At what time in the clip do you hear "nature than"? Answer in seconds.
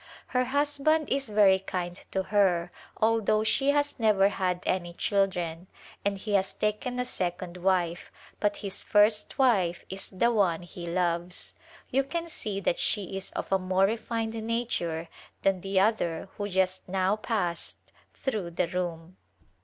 14.33-15.61